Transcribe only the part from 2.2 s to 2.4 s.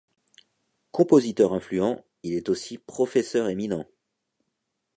il